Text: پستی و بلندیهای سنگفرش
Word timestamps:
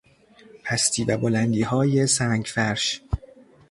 پستی 0.63 1.03
و 1.03 1.17
بلندیهای 1.17 2.07
سنگفرش 2.07 3.01